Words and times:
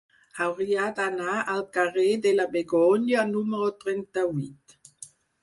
Hauria 0.43 0.85
d'anar 0.99 1.35
al 1.55 1.61
carrer 1.77 2.07
de 2.23 2.31
la 2.39 2.47
Begònia 2.57 3.27
número 3.35 3.69
trenta-vuit. 3.85 4.77